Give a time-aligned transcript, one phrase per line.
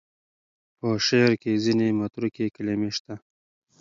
[0.77, 3.13] په شعر کې ځینې متروکې کلمې شته.